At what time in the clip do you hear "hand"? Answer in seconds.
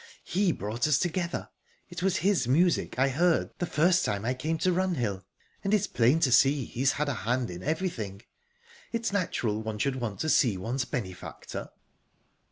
7.13-7.51